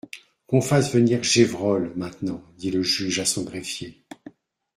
[0.47, 4.01] Qu'on fasse venir Gévrol, maintenant, dit le juge à son greffier.